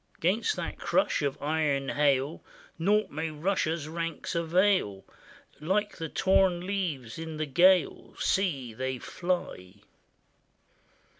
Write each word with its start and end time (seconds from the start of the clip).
'Gainst 0.19 0.55
that 0.55 0.79
crush 0.79 1.21
of 1.21 1.39
iron 1.43 1.89
hail 1.89 2.43
Naught 2.79 3.11
may 3.11 3.29
Russia's 3.29 3.87
ranks 3.87 4.33
avail; 4.33 5.05
Like 5.59 5.97
the 5.97 6.09
torn 6.09 6.65
leaves 6.65 7.19
in 7.19 7.37
the 7.37 7.45
gale, 7.45 8.15
See, 8.17 8.73
they 8.73 8.97
fly! 8.97 9.75